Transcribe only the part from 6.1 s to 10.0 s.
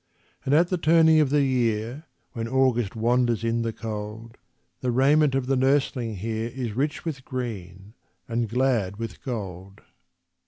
here Is rich with green and glad with gold.